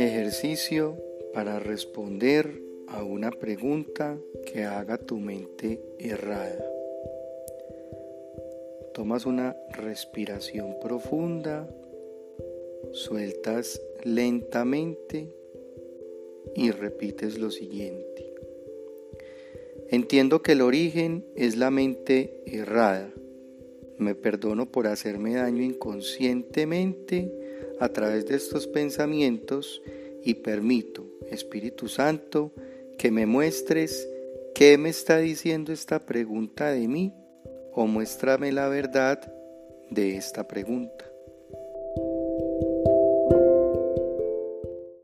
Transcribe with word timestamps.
Ejercicio 0.00 0.96
para 1.34 1.58
responder 1.58 2.58
a 2.88 3.04
una 3.04 3.30
pregunta 3.30 4.16
que 4.50 4.64
haga 4.64 4.96
tu 4.96 5.18
mente 5.18 5.78
errada. 5.98 6.64
Tomas 8.94 9.26
una 9.26 9.54
respiración 9.68 10.76
profunda, 10.80 11.68
sueltas 12.92 13.78
lentamente 14.02 15.34
y 16.56 16.70
repites 16.70 17.38
lo 17.38 17.50
siguiente. 17.50 18.32
Entiendo 19.90 20.40
que 20.40 20.52
el 20.52 20.62
origen 20.62 21.26
es 21.36 21.58
la 21.58 21.70
mente 21.70 22.42
errada. 22.46 23.12
Me 23.98 24.14
perdono 24.14 24.72
por 24.72 24.86
hacerme 24.86 25.34
daño 25.34 25.62
inconscientemente 25.62 27.39
a 27.80 27.88
través 27.88 28.26
de 28.26 28.36
estos 28.36 28.66
pensamientos 28.66 29.82
y 30.22 30.34
permito, 30.34 31.06
Espíritu 31.30 31.88
Santo, 31.88 32.52
que 32.98 33.10
me 33.10 33.26
muestres 33.26 34.08
qué 34.54 34.78
me 34.78 34.90
está 34.90 35.18
diciendo 35.18 35.72
esta 35.72 36.00
pregunta 36.00 36.70
de 36.70 36.86
mí 36.86 37.14
o 37.72 37.86
muéstrame 37.86 38.52
la 38.52 38.68
verdad 38.68 39.32
de 39.90 40.16
esta 40.16 40.46
pregunta. 40.46 41.09